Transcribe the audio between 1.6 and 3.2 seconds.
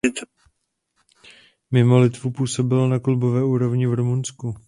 Mimo Litvu působil na